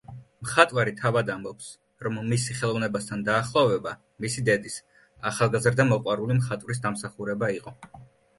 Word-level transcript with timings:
მხატვარი 0.43 0.93
თავად 1.01 1.27
ამბობს, 1.33 1.67
რომ 2.07 2.17
მისი 2.31 2.55
ხელოვნებასთან 2.61 3.21
დაახლოვება 3.27 3.93
მისი 4.25 4.45
დედის, 4.49 4.79
ახალგაზრდა 5.33 5.87
მოყვარული 5.93 6.39
მხატვრის 6.41 6.83
დამსახურება 6.89 7.53
იყო. 7.61 7.77